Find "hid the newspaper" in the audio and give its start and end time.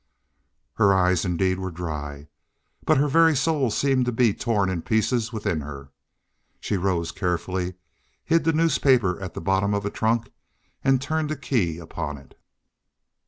8.25-9.21